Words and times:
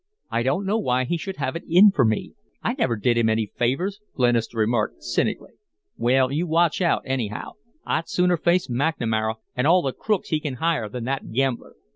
"I 0.31 0.41
don't 0.41 0.65
know 0.65 0.79
why 0.79 1.03
he 1.05 1.15
should 1.15 1.35
have 1.35 1.55
it 1.55 1.61
in 1.69 1.91
for 1.91 2.03
me 2.03 2.33
I 2.63 2.73
never 2.73 2.95
did 2.95 3.19
him 3.19 3.29
any 3.29 3.45
favors," 3.55 3.99
Glenister 4.15 4.57
remarked, 4.57 5.03
cynically. 5.03 5.51
"Well, 5.95 6.31
you 6.31 6.47
watch 6.47 6.81
out, 6.81 7.03
anyhow. 7.05 7.51
I'd 7.85 8.09
sooner 8.09 8.35
face 8.37 8.67
McNamara 8.67 9.35
an' 9.55 9.67
all 9.67 9.83
the 9.83 9.93
crooks 9.93 10.29
he 10.29 10.39
can 10.39 10.55
hire 10.55 10.89
than 10.89 11.03
that 11.03 11.31
gambler." 11.31 11.75